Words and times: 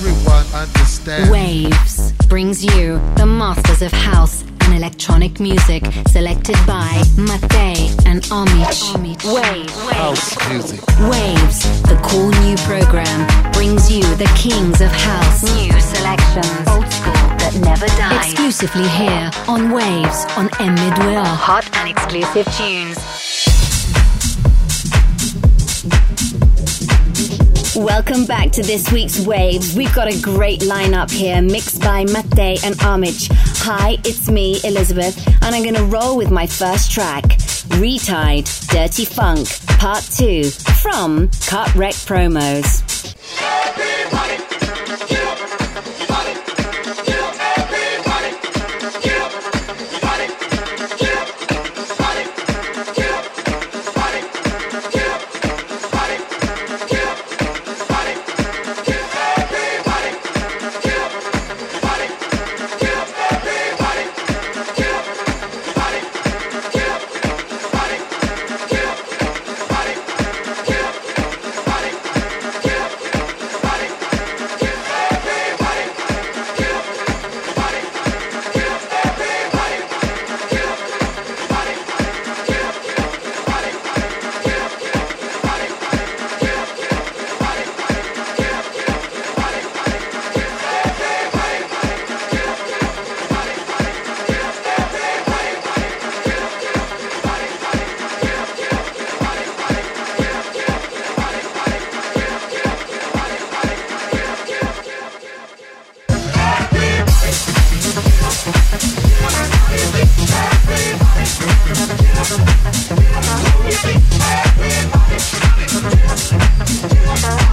everyone 0.00 0.46
understand. 0.54 1.30
Waves 1.30 2.12
brings 2.26 2.64
you 2.64 2.98
the 3.16 3.26
masters 3.26 3.82
of 3.82 3.92
house 3.92 4.42
and 4.62 4.74
electronic 4.74 5.38
music 5.38 5.84
selected 6.08 6.56
by 6.66 7.02
Mattei 7.18 7.76
and 8.06 8.22
Omich. 8.32 8.80
Waves. 8.96 9.72
House 9.90 10.48
music. 10.48 10.80
Waves, 11.10 11.82
the 11.82 12.00
cool 12.02 12.30
new 12.44 12.56
program, 12.64 13.52
brings 13.52 13.92
you 13.92 14.02
the 14.16 14.30
kings 14.36 14.80
of 14.80 14.90
house. 14.90 15.42
New 15.56 15.78
selections. 15.80 16.68
Old 16.68 16.90
school 16.90 17.12
that 17.36 17.60
never 17.62 17.86
dies. 18.00 18.32
Exclusively 18.32 18.88
here 18.88 19.30
on 19.48 19.70
Waves 19.70 20.24
on 20.38 20.48
M 20.60 20.74
Midway. 20.76 21.16
Hot 21.16 21.68
and 21.76 21.90
exclusive 21.90 22.46
tunes. 22.56 23.59
Welcome 27.80 28.26
back 28.26 28.50
to 28.52 28.62
this 28.62 28.92
week's 28.92 29.24
Waves. 29.24 29.74
We've 29.74 29.94
got 29.94 30.06
a 30.06 30.20
great 30.20 30.60
lineup 30.60 31.10
here, 31.10 31.40
mixed 31.40 31.80
by 31.80 32.04
Mattei 32.04 32.58
and 32.62 32.74
Omich. 32.80 33.30
Hi, 33.62 33.96
it's 34.04 34.28
me, 34.28 34.60
Elizabeth, 34.64 35.16
and 35.42 35.54
I'm 35.54 35.64
gonna 35.64 35.84
roll 35.84 36.18
with 36.18 36.30
my 36.30 36.46
first 36.46 36.90
track, 36.90 37.38
Re-Tide 37.78 38.44
Dirty 38.68 39.06
Funk, 39.06 39.48
Part 39.78 40.04
2, 40.14 40.50
from 40.50 41.30
Cut 41.46 41.74
Rec 41.74 41.94
Promos. 41.94 42.82
Our 44.12 44.19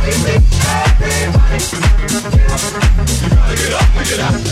Everybody, 0.08 0.39
you 3.22 3.30
gotta 3.30 3.55
get 3.58 3.73
up, 3.73 3.81
happy, 3.91 4.17
happy, 4.17 4.46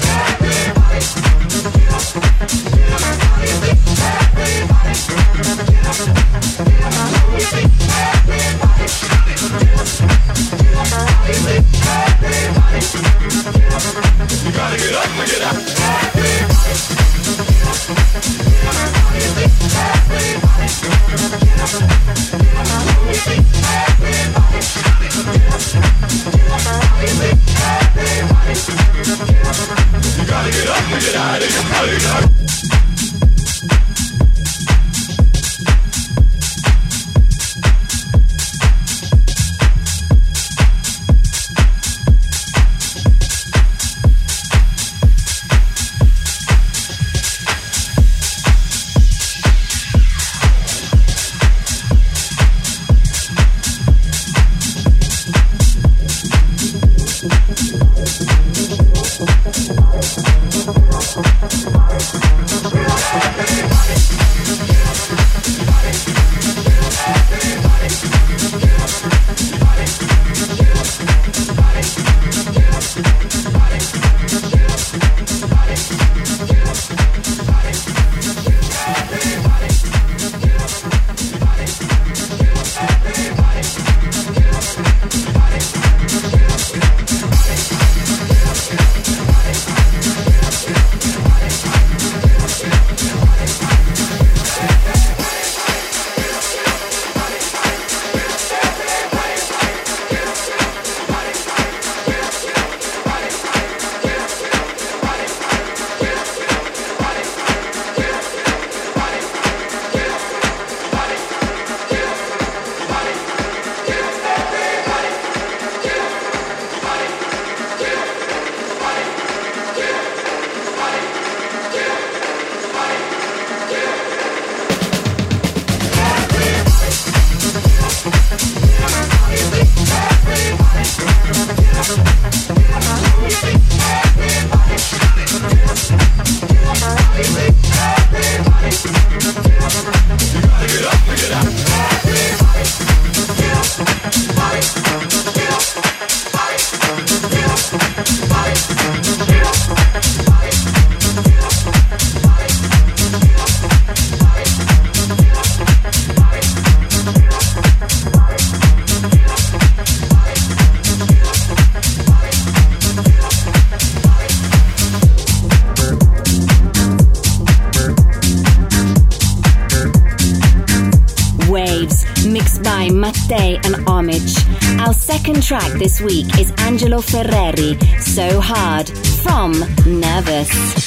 this 175.77 175.99
week 176.01 176.39
is 176.39 176.51
Angelo 176.59 176.99
Ferreri, 176.99 177.75
So 177.99 178.39
Hard, 178.39 178.89
from 179.23 179.51
Nervous. 179.99 180.84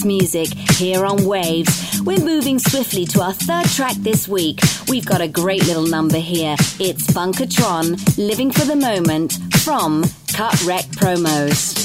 House 0.00 0.06
music 0.06 0.48
here 0.76 1.04
on 1.04 1.24
Waves. 1.24 2.00
We're 2.04 2.24
moving 2.24 2.58
swiftly 2.58 3.04
to 3.06 3.22
our 3.22 3.32
third 3.32 3.66
track 3.66 3.94
this 3.96 4.26
week. 4.26 4.60
We've 4.88 5.04
got 5.04 5.20
a 5.20 5.28
great 5.28 5.66
little 5.66 5.86
number 5.86 6.18
here. 6.18 6.54
It's 6.78 7.06
Funkatron, 7.08 8.16
Living 8.16 8.50
for 8.50 8.64
the 8.64 8.76
Moment, 8.76 9.34
from 9.62 10.04
Cut 10.32 10.62
Rec 10.64 10.84
Promos. 10.96 11.79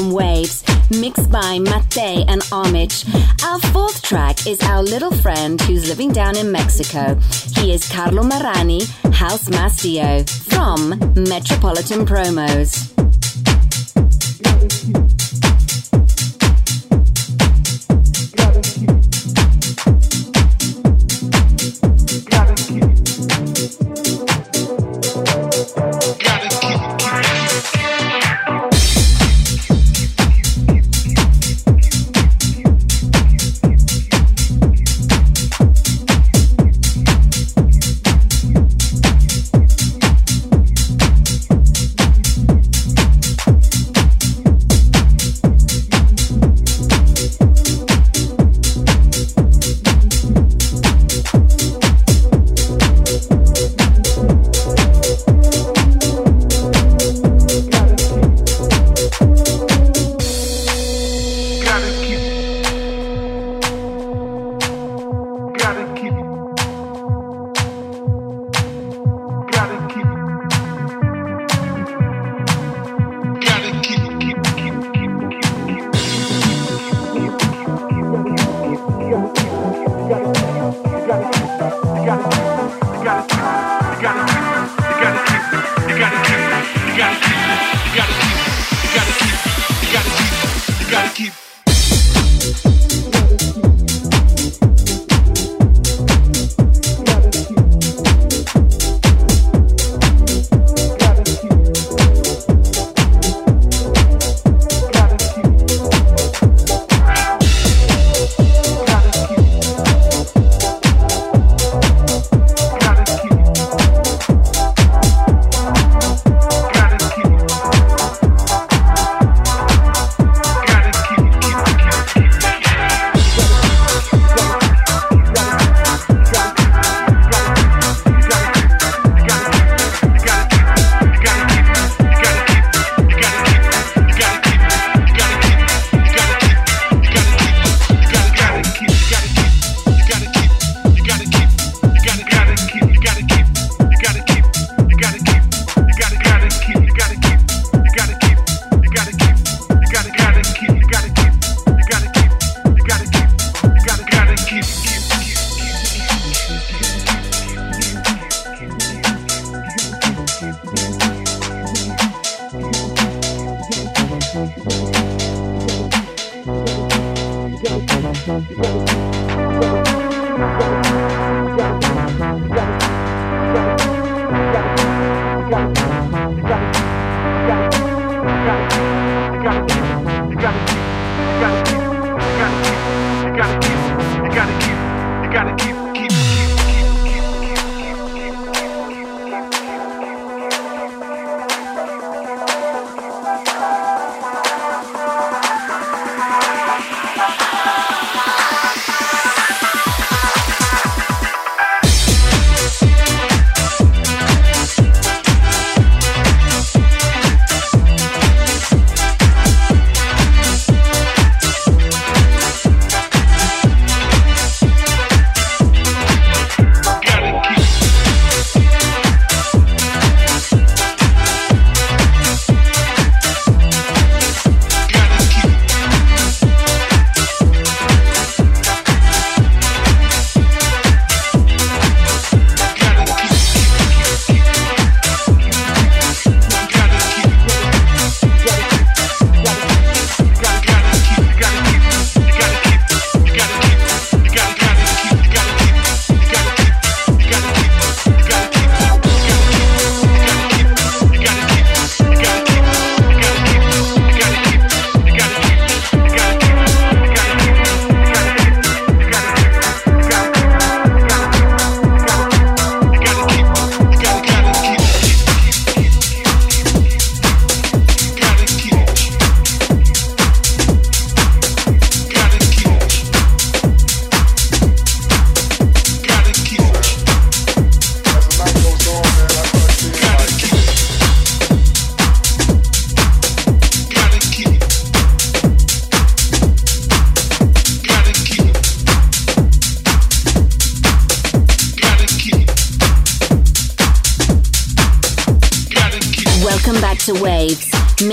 On 0.00 0.12
Waves, 0.12 0.64
mixed 0.90 1.30
by 1.30 1.58
Mattei 1.58 2.24
and 2.26 2.40
Omich. 2.44 3.04
Our 3.44 3.58
fourth 3.70 4.00
track 4.00 4.46
is 4.46 4.58
our 4.62 4.82
little 4.82 5.10
friend 5.10 5.60
who's 5.60 5.88
living 5.88 6.10
down 6.10 6.38
in 6.38 6.50
Mexico. 6.50 7.16
He 7.56 7.74
is 7.74 7.86
Carlo 7.86 8.22
Marani, 8.22 8.88
House 9.12 9.50
Mastio, 9.50 10.24
from 10.48 10.98
Metropolitan 11.28 12.06
Promos. 12.06 12.99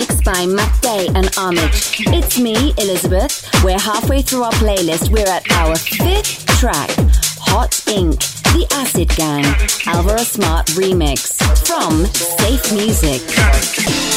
By 0.07 0.45
Day 0.81 1.07
and 1.15 1.27
Omich. 1.35 2.03
It's 2.13 2.39
me, 2.39 2.73
Elizabeth. 2.77 3.49
We're 3.63 3.79
halfway 3.79 4.21
through 4.21 4.43
our 4.43 4.51
playlist. 4.53 5.09
We're 5.09 5.27
at 5.27 5.49
our 5.51 5.75
fifth 5.75 6.45
track, 6.59 6.89
Hot 7.39 7.87
Ink, 7.87 8.19
The 8.53 8.67
Acid 8.73 9.09
Gang, 9.15 9.45
Alvaro 9.85 10.23
Smart 10.23 10.67
remix 10.67 11.35
from 11.65 12.05
Safe 12.05 12.73
Music. 12.73 14.16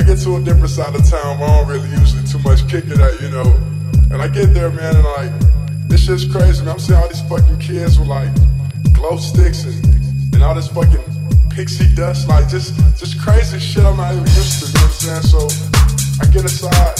I 0.00 0.02
get 0.02 0.16
to 0.24 0.36
a 0.36 0.40
different 0.40 0.70
side 0.72 0.96
of 0.96 1.04
town 1.04 1.36
where 1.36 1.44
I 1.44 1.60
don't 1.60 1.68
really 1.68 1.90
usually 1.92 2.24
too 2.24 2.40
much 2.40 2.64
kick 2.72 2.88
it 2.88 2.96
at, 2.96 3.20
you 3.20 3.28
know. 3.28 3.44
And 4.08 4.24
I 4.24 4.32
get 4.32 4.56
there, 4.56 4.72
man, 4.72 4.96
and 4.96 5.04
like, 5.04 5.28
this 5.92 6.08
shit's 6.08 6.24
crazy, 6.24 6.64
man. 6.64 6.72
I'm 6.72 6.78
seeing 6.80 6.96
all 6.96 7.04
these 7.04 7.20
fucking 7.28 7.60
kids 7.60 8.00
with 8.00 8.08
like 8.08 8.32
glow 8.96 9.20
sticks 9.20 9.68
and, 9.68 9.76
and 10.32 10.40
all 10.40 10.56
this 10.56 10.72
fucking 10.72 11.04
pixie 11.52 11.84
dust, 11.92 12.32
like 12.32 12.48
just 12.48 12.80
just 12.96 13.20
crazy 13.20 13.60
shit 13.60 13.84
I'm 13.84 14.00
not 14.00 14.16
even 14.16 14.24
used 14.24 14.64
to, 14.64 14.72
you 14.72 14.80
know 14.80 14.88
what 14.88 15.04
I'm 15.04 15.20
saying? 15.20 15.26
So 15.28 15.40
I 16.16 16.24
get 16.32 16.48
inside, 16.48 16.96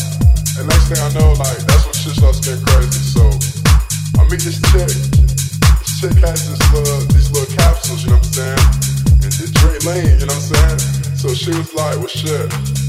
and 0.60 0.68
next 0.68 0.92
thing 0.92 1.00
I 1.00 1.08
know, 1.16 1.32
like, 1.40 1.56
that's 1.72 1.88
when 1.88 1.96
shit 1.96 2.20
starts 2.20 2.44
getting 2.44 2.60
crazy. 2.68 3.00
So 3.00 3.24
I 4.20 4.28
meet 4.28 4.44
this 4.44 4.60
chick. 4.76 4.92
This 4.92 6.04
chick 6.04 6.20
has 6.20 6.52
this 6.52 6.60
little, 6.68 7.00
these 7.16 7.32
little 7.32 7.48
capsules, 7.56 8.04
you 8.04 8.12
know 8.12 8.20
what 8.20 8.28
I'm 8.28 8.60
saying? 8.60 9.24
And 9.24 9.32
this 9.40 9.48
drink 9.56 9.88
lean, 9.88 10.20
you 10.20 10.28
know 10.28 10.36
what 10.36 10.52
I'm 10.52 10.76
saying? 10.76 11.16
So 11.16 11.32
she 11.32 11.48
was 11.56 11.72
like, 11.72 11.96
well, 11.96 12.12
shit. 12.12 12.79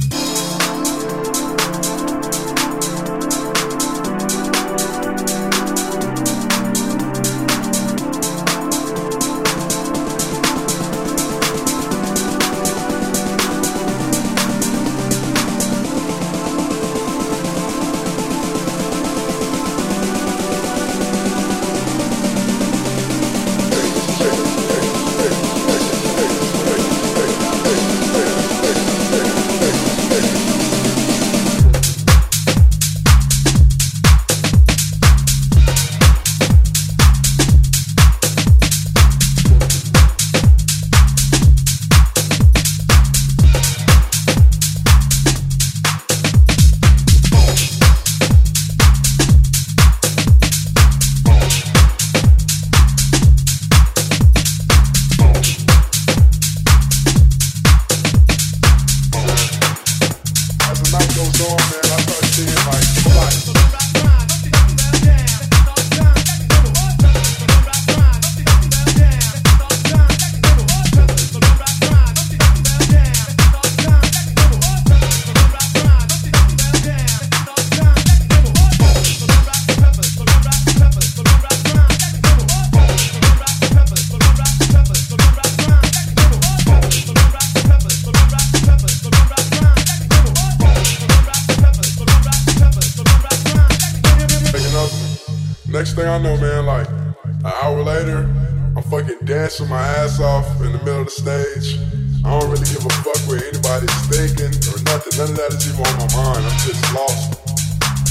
I 96.12 96.17
know, 96.17 96.36
man, 96.36 96.65
like 96.65 96.89
an 96.89 97.54
hour 97.63 97.82
later, 97.84 98.28
I'm 98.76 98.84
fucking 98.84 99.24
dancing 99.24 99.69
my 99.69 99.80
ass 99.80 100.19
off 100.19 100.45
in 100.60 100.74
the 100.74 100.78
middle 100.80 101.00
of 101.00 101.06
the 101.08 101.15
stage. 101.15 101.80
I 102.28 102.36
don't 102.36 102.52
really 102.52 102.67
give 102.67 102.84
a 102.84 102.91
fuck 103.00 103.15
what 103.32 103.39
anybody's 103.39 103.95
thinking 104.12 104.52
or 104.67 104.76
nothing. 104.91 105.15
None 105.15 105.32
of 105.32 105.38
that 105.39 105.56
is 105.56 105.71
even 105.71 105.88
on 105.88 105.95
my 106.04 106.08
mind. 106.12 106.43
I'm 106.43 106.60
just 106.67 106.84
lost 106.91 107.39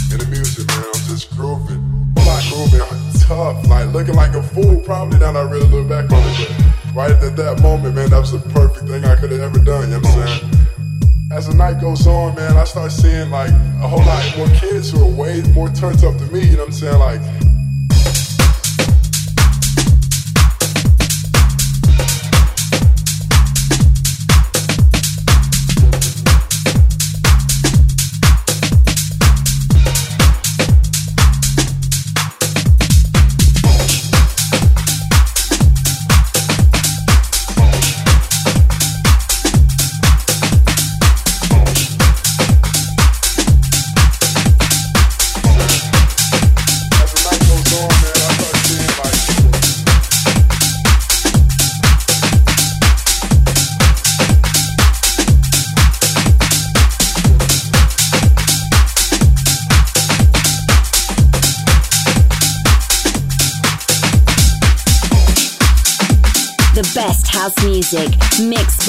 in 0.09 0.17
the 0.17 0.25
music, 0.33 0.65
man. 0.73 0.81
I'm 0.81 1.05
just 1.13 1.29
grooving. 1.37 1.85
I'm 2.17 2.25
like 2.25 2.49
grooving 2.49 2.81
I'm 2.81 3.21
tough, 3.21 3.69
like 3.69 3.93
looking 3.93 4.17
like 4.17 4.33
a 4.33 4.43
fool. 4.43 4.81
Probably 4.81 5.19
now 5.19 5.37
that 5.37 5.45
I 5.45 5.51
really 5.51 5.69
look 5.69 5.85
back 5.87 6.09
on 6.09 6.25
it, 6.25 6.49
but 6.49 6.97
right 6.97 7.13
at 7.13 7.37
that 7.37 7.61
moment, 7.61 7.97
man, 7.97 8.09
that 8.17 8.21
was 8.25 8.33
the 8.33 8.41
perfect 8.49 8.89
thing 8.89 9.05
I 9.05 9.13
could 9.21 9.31
have 9.31 9.45
ever 9.45 9.61
done. 9.61 9.93
You 9.93 10.01
know 10.01 10.09
what 10.09 10.25
I'm 10.25 10.41
saying? 10.41 11.37
As 11.37 11.49
the 11.49 11.55
night 11.55 11.83
goes 11.83 12.07
on, 12.07 12.35
man, 12.35 12.57
I 12.57 12.65
start 12.65 12.93
seeing 12.93 13.29
like 13.29 13.53
a 13.85 13.87
whole 13.93 14.01
lot 14.09 14.25
more 14.41 14.49
kids 14.57 14.89
who 14.89 15.05
are 15.05 15.13
way 15.13 15.45
more 15.53 15.69
turned 15.69 16.01
up 16.01 16.17
than 16.17 16.33
me. 16.33 16.49
You 16.49 16.57
know 16.57 16.65
what 16.65 16.73
I'm 16.73 16.81
saying? 16.81 16.99
Like 16.99 17.21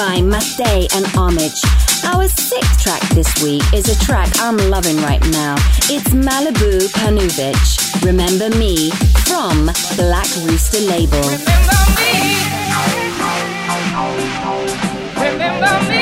by 0.02 0.20
Mattei 0.20 0.88
and 0.96 1.06
Omich. 1.14 1.62
Our 2.06 2.28
sixth 2.28 2.82
track 2.82 3.02
this 3.10 3.32
week 3.44 3.62
is 3.72 3.88
a 3.88 4.04
track 4.04 4.30
I'm 4.40 4.58
loving 4.58 4.98
right 4.98 5.22
now. 5.30 5.54
It's 5.94 6.10
Maliblue 6.10 6.90
Paunovich, 6.98 8.04
Remember 8.04 8.50
Me, 8.58 8.90
from 9.30 9.66
Black 9.98 10.26
Rooster 10.44 10.82
label. 10.90 11.22
Remember 11.22 11.86
me. 12.02 12.34
Remember 15.22 15.90
me. 15.92 16.01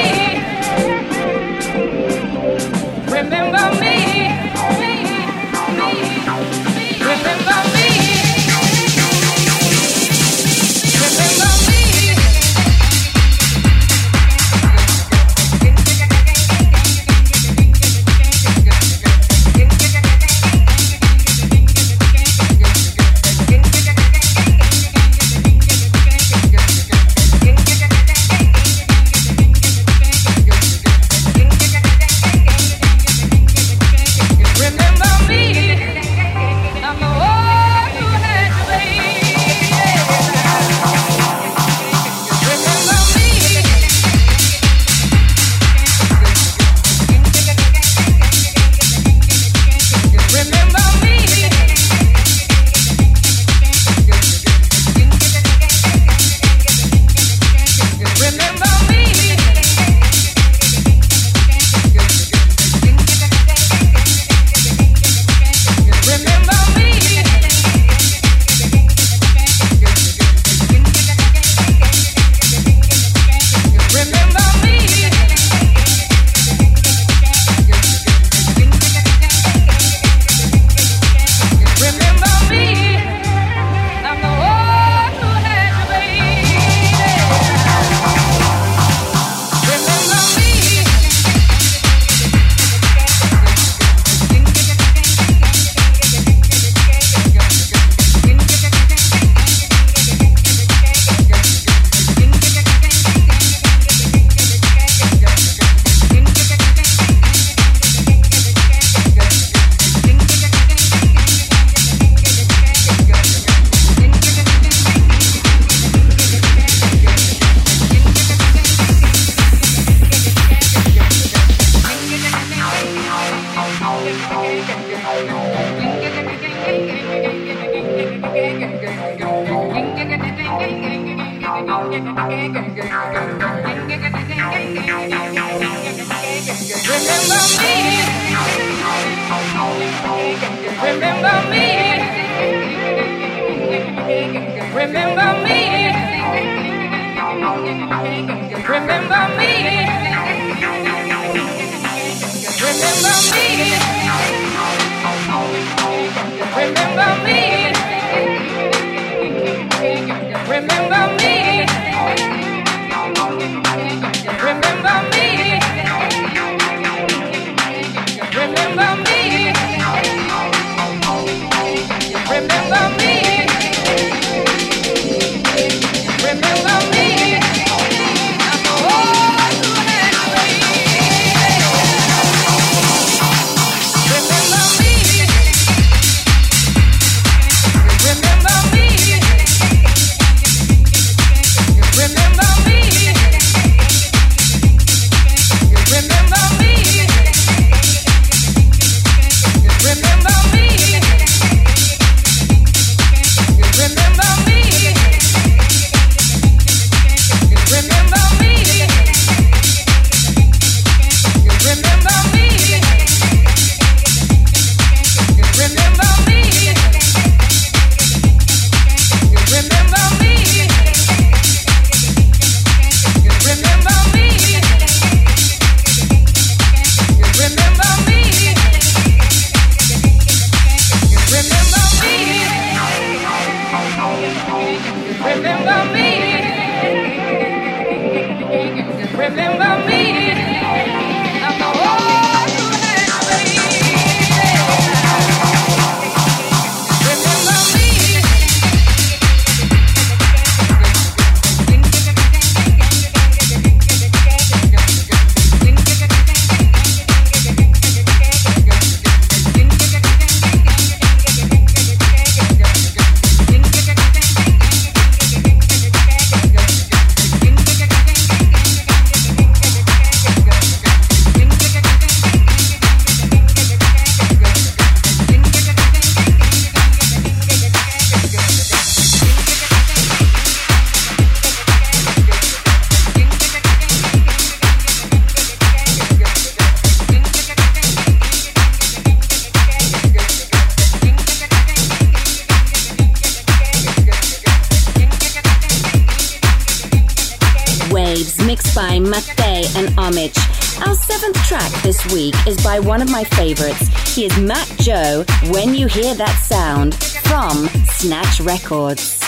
By 302.79 302.87
one 302.87 303.01
of 303.01 303.09
my 303.09 303.23
favorites. 303.23 303.87
He 304.15 304.25
is 304.25 304.37
Matt 304.39 304.67
Joe, 304.79 305.23
When 305.51 305.73
You 305.73 305.87
Hear 305.87 306.13
That 306.15 306.35
Sound, 306.43 306.95
from 306.95 307.67
Snatch 307.85 308.39
Records. 308.41 309.18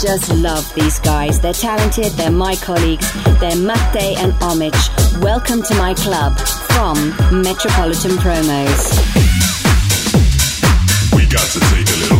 Just 0.00 0.32
love 0.32 0.72
these 0.74 0.98
guys. 0.98 1.40
They're 1.40 1.52
talented, 1.52 2.12
they're 2.12 2.30
my 2.30 2.56
colleagues, 2.56 3.12
they're 3.38 3.54
Mattei 3.54 4.14
and 4.16 4.32
Omich. 4.40 5.20
Welcome 5.20 5.62
to 5.62 5.74
my 5.74 5.92
club 5.92 6.38
from 6.38 7.10
Metropolitan 7.42 8.12
Promos. 8.12 8.96
We 11.14 11.26
got 11.26 11.46
to 11.52 11.60
take 11.60 11.86
a 11.86 11.98
little 12.00 12.19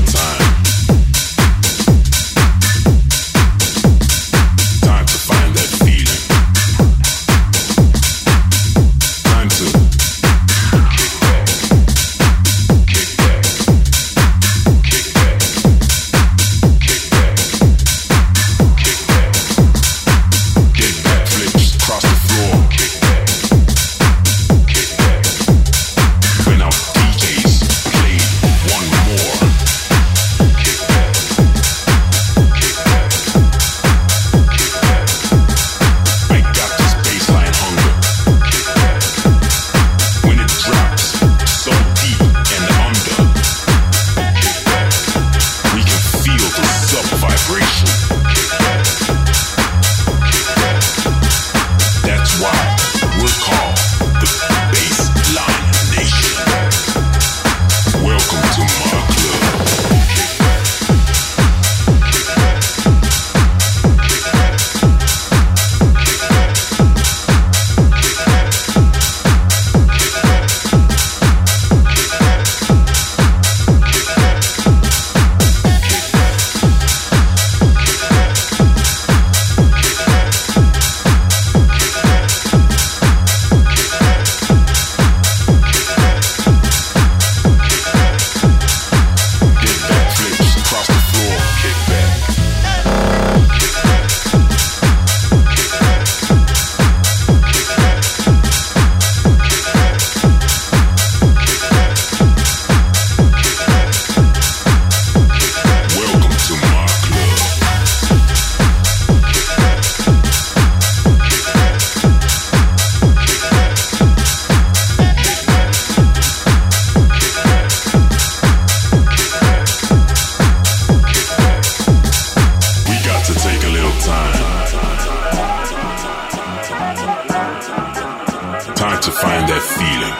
find 129.20 129.46
that 129.48 129.62
feeling. 129.76 130.16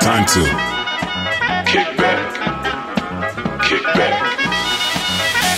Time 0.00 0.26
to 0.34 0.42
kick 1.70 1.96
back, 1.96 2.18
kick 3.62 3.84
back, 3.94 4.14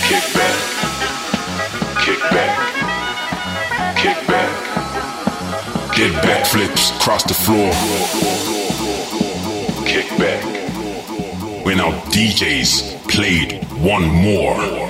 kick 0.05 0.25
back, 0.37 0.57
kick 2.05 2.21
back, 2.29 2.53
kick 3.97 4.19
back. 4.27 4.51
Get 5.95 6.13
back 6.21 6.45
flips, 6.45 6.91
the 7.23 7.33
floor. 7.33 7.71
Kick 9.87 10.07
back. 10.19 10.43
When 11.65 11.79
our 11.79 11.93
DJs 12.13 13.07
played 13.07 13.63
one 13.81 14.07
more. 14.07 14.84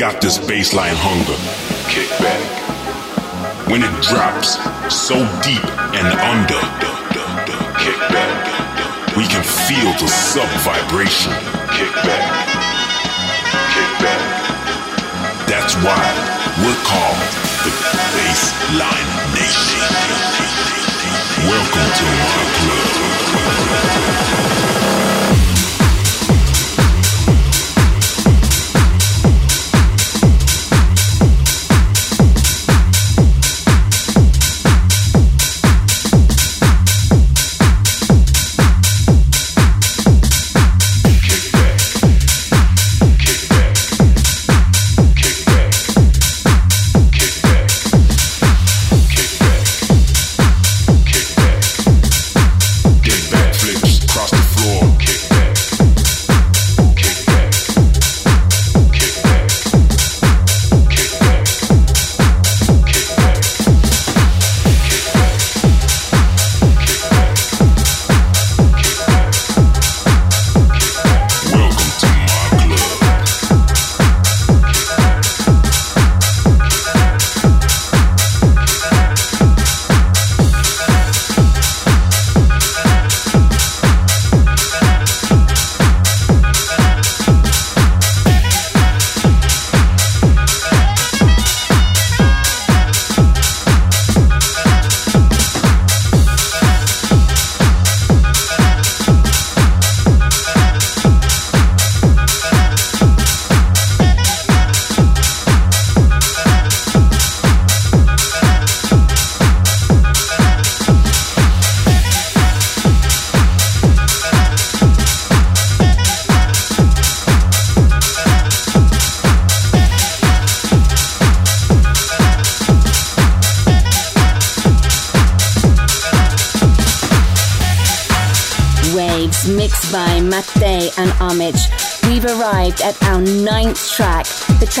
got 0.00 0.22
this 0.22 0.38
baseline 0.38 0.96
hunger. 0.96 1.36
Kick 1.92 2.08
back. 2.24 2.40
When 3.68 3.84
it 3.84 3.92
drops 4.00 4.56
so 4.88 5.20
deep 5.44 5.60
and 5.92 6.08
under, 6.24 6.56
kick 7.76 8.00
back. 8.08 8.32
We 9.12 9.28
can 9.28 9.44
feel 9.44 9.92
the 10.00 10.08
sub 10.08 10.48
vibration. 10.64 11.36
Kick 11.76 11.92
back. 12.00 12.32
Kick 13.76 13.92
back. 14.00 14.24
That's 15.44 15.76
why 15.84 16.00
we're 16.64 16.80
called 16.80 17.20
the 17.68 17.72
Baseline 18.16 19.04
Nation. 19.36 19.84
Welcome 21.44 21.88
to 21.92 22.04
my 22.24 22.40
club. 22.56 23.00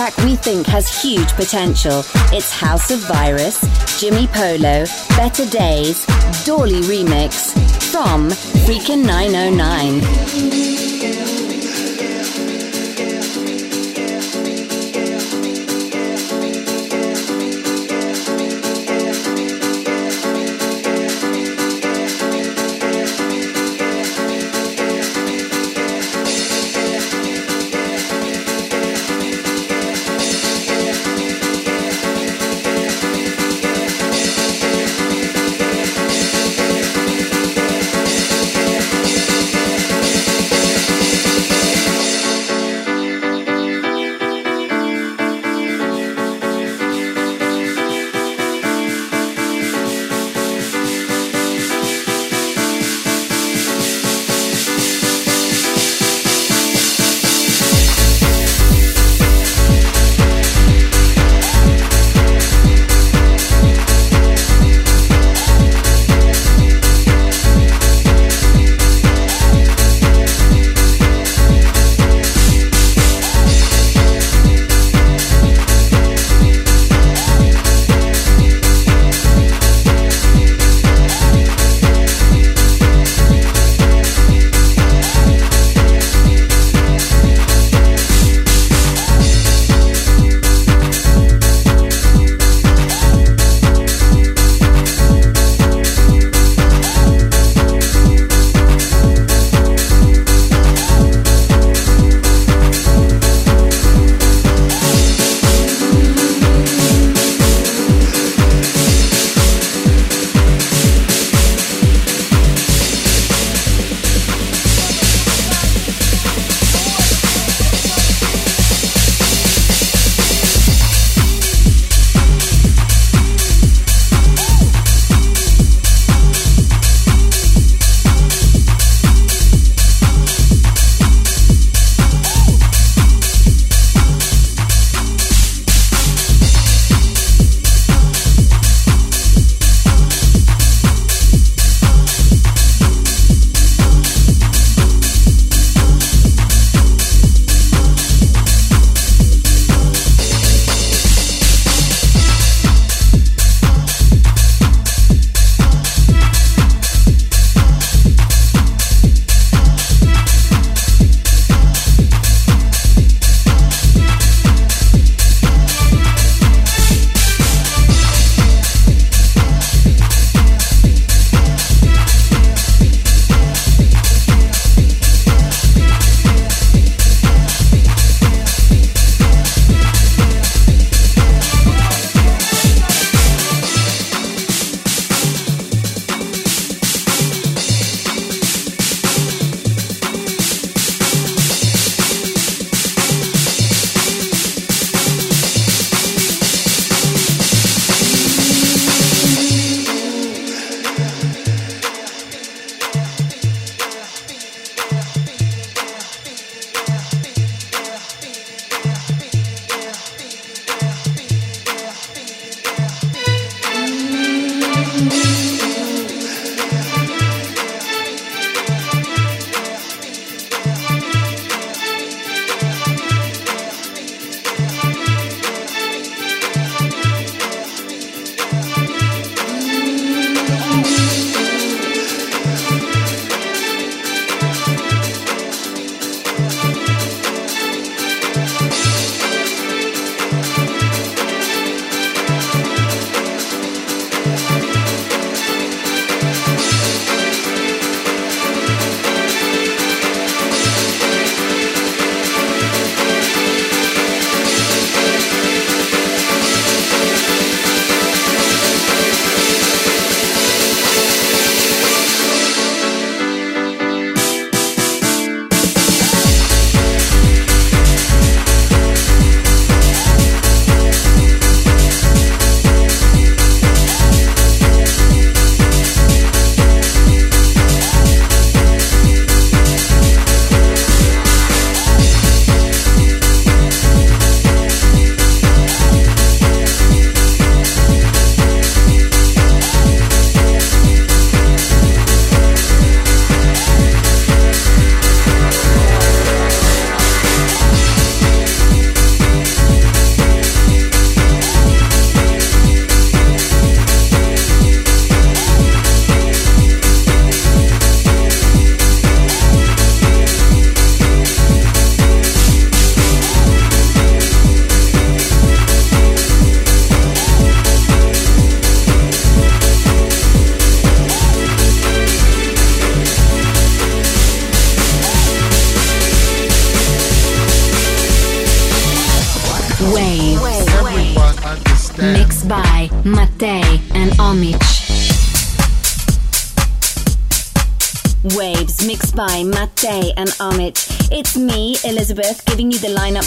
Track 0.00 0.16
we 0.24 0.34
think 0.34 0.66
has 0.66 0.88
huge 1.02 1.30
potential. 1.34 2.02
It's 2.32 2.50
House 2.50 2.90
of 2.90 3.00
Virus, 3.00 3.62
Jimi 4.00 4.32
Polo, 4.32 4.86
Better 5.14 5.44
Days, 5.44 6.06
Doorly 6.46 6.80
Remix 6.80 7.52
from 7.92 8.30
Freakin' 8.64 9.04
909. 9.04 11.49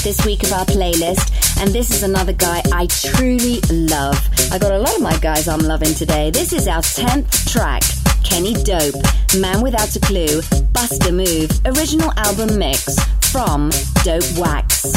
This 0.04 0.26
week 0.26 0.43
of 0.43 0.51
our 0.51 0.66
playlist. 0.66 1.32
And 1.62 1.72
this 1.72 1.91
is 1.91 2.04
another 2.04 2.34
guy 2.34 2.62
I 2.74 2.88
truly 2.88 3.62
love. 3.72 4.20
I 4.51 4.60
got 4.60 4.72
a 4.72 4.78
lot 4.78 4.95
of 4.95 5.01
my 5.01 5.18
guys 5.20 5.47
I'm 5.47 5.62
loving 5.62 5.93
today. 5.93 6.30
This 6.30 6.51
is 6.51 6.68
our 6.68 6.82
10th 6.82 7.49
track. 7.51 7.84
Kenny 8.24 8.54
Dope, 8.54 8.95
Man 9.39 9.62
Without 9.62 9.95
a 9.95 9.99
Clue, 9.99 10.41
Bust 10.74 11.08
a 11.08 11.12
Move, 11.12 11.49
original 11.66 12.12
album 12.18 12.58
mix 12.58 12.95
from 13.32 13.70
Dope 14.04 14.38
Wax. 14.38 14.91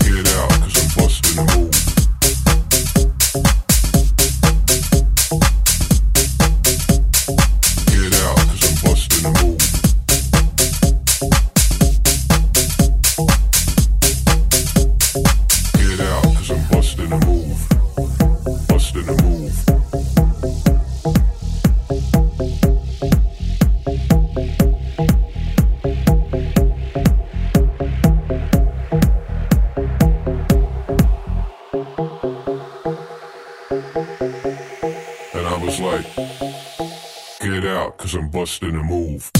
Get 0.00 0.28
out, 0.34 0.50
cause 0.50 0.98
I'm 0.98 1.04
busting 1.04 1.38
a 1.38 1.58
move. 1.58 1.89
lost 38.50 38.62
in 38.64 38.74
a 38.74 38.82
move. 38.82 39.39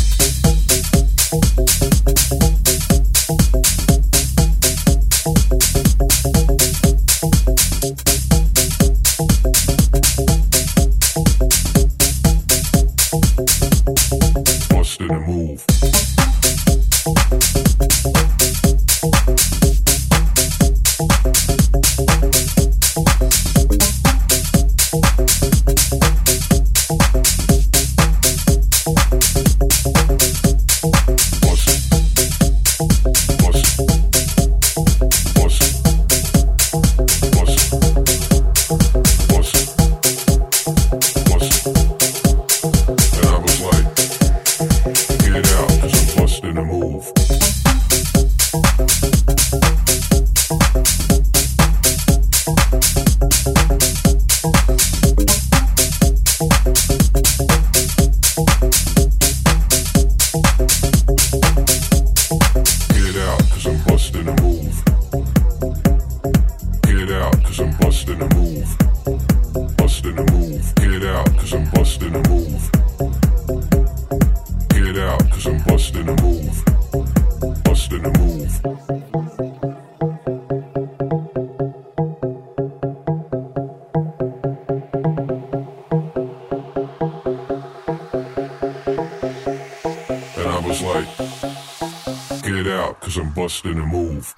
Cause 93.00 93.16
I'm 93.16 93.30
busting 93.30 93.78
a 93.78 93.86
move. 93.86 94.34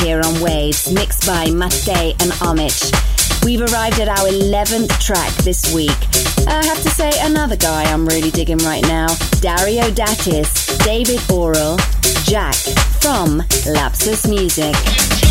Busting 0.00 0.42
Waves, 0.42 0.92
mixed 0.92 1.26
by 1.26 1.50
Mattei 1.50 2.12
and 2.20 2.32
Omich. 2.40 3.44
We've 3.44 3.60
arrived 3.60 4.00
at 4.00 4.08
our 4.08 4.28
11th 4.28 4.98
track 5.00 5.30
this 5.44 5.74
week. 5.74 5.90
I 6.46 6.64
have 6.64 6.82
to 6.82 6.90
say, 6.90 7.10
another 7.20 7.56
guy 7.56 7.84
I'm 7.84 8.06
really 8.06 8.30
digging 8.30 8.58
right 8.58 8.82
now 8.82 9.08
Dario 9.40 9.90
D'Attis, 9.90 10.78
David 10.78 11.18
Aurel, 11.28 11.78
Jack 12.24 12.54
from 13.00 13.42
Lapsus 13.66 14.28
Music. 14.28 15.29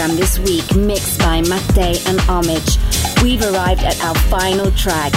Program 0.00 0.16
this 0.16 0.38
week, 0.38 0.74
mixed 0.74 1.18
by 1.18 1.42
Mattei 1.42 1.98
and 2.06 2.18
Omich. 2.20 3.22
We've 3.22 3.42
arrived 3.42 3.82
at 3.82 4.02
our 4.02 4.14
final 4.30 4.70
track, 4.70 5.12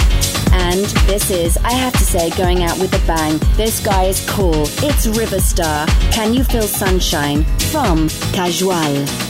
and 0.52 0.84
this 1.08 1.30
is, 1.30 1.56
I 1.64 1.72
have 1.72 1.94
to 1.94 2.04
say, 2.04 2.28
going 2.36 2.64
out 2.64 2.78
with 2.78 2.92
a 2.92 3.06
bang. 3.06 3.38
This 3.56 3.80
guy 3.80 4.04
is 4.04 4.28
cool. 4.28 4.64
It's 4.82 5.06
Riva 5.06 5.40
Starr. 5.40 5.86
Can 6.12 6.34
You 6.34 6.44
Feel 6.44 6.64
Sunshine? 6.64 7.44
From 7.72 8.08
Cajual. 8.34 9.23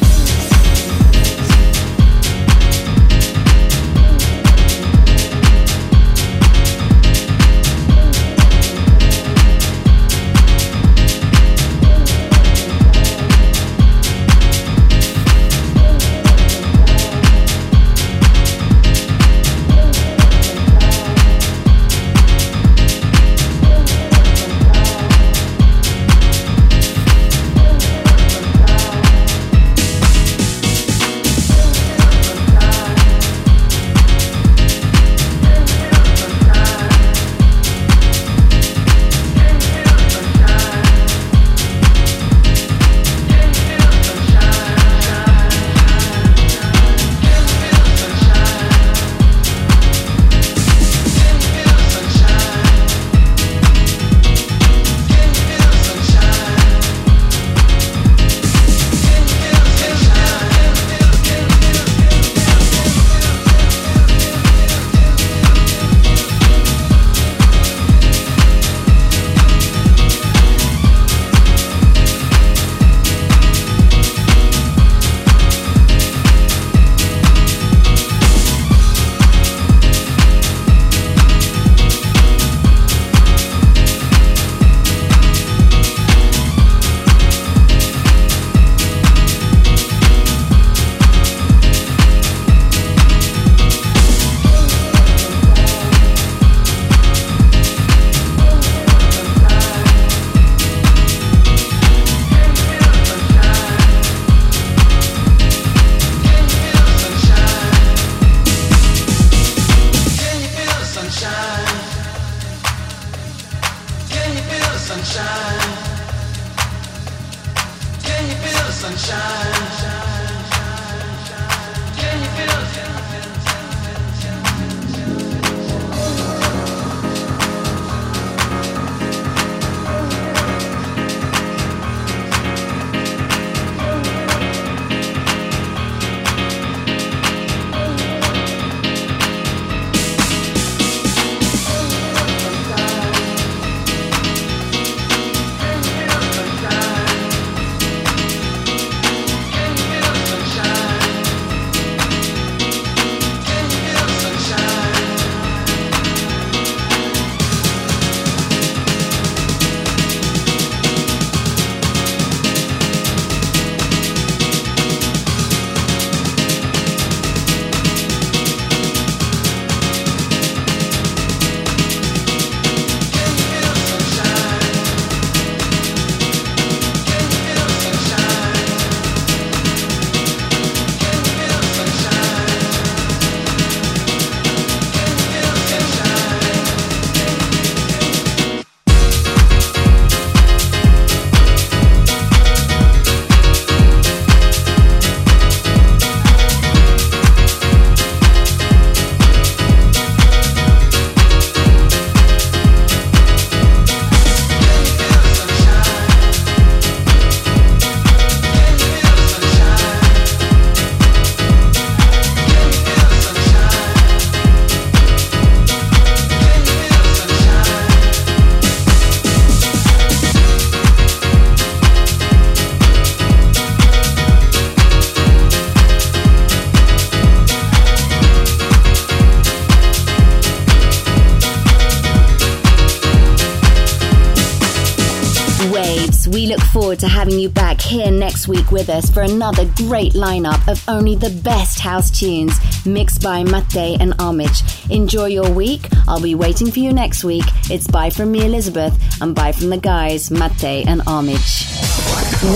Forward 236.94 237.10
to 237.10 237.18
having 237.18 237.40
you 237.40 237.48
back 237.48 237.80
here 237.80 238.08
next 238.08 238.46
week 238.46 238.70
with 238.70 238.88
us 238.88 239.10
for 239.10 239.22
another 239.22 239.64
great 239.76 240.12
lineup 240.12 240.68
of 240.68 240.80
only 240.88 241.16
the 241.16 241.30
best 241.42 241.80
house 241.80 242.08
tunes 242.08 242.54
mixed 242.86 243.20
by 243.20 243.42
Mattei 243.42 243.96
and 243.98 244.12
Omich. 244.18 244.88
Enjoy 244.92 245.24
your 245.24 245.50
week. 245.50 245.88
I'll 246.06 246.22
be 246.22 246.36
waiting 246.36 246.70
for 246.70 246.78
you 246.78 246.92
next 246.92 247.24
week. 247.24 247.42
It's 247.68 247.88
bye 247.88 248.10
from 248.10 248.30
me, 248.30 248.46
Elizabeth, 248.46 248.96
and 249.20 249.34
bye 249.34 249.50
from 249.50 249.70
the 249.70 249.78
guys, 249.78 250.30
Mattei 250.30 250.84
and 250.86 251.00
Omich. 251.00 251.66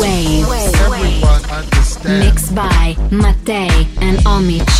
Waves. 0.00 0.46
Mixed 2.04 2.54
by 2.54 2.94
Mattei 3.10 3.88
and 4.00 4.18
Omich. 4.18 4.77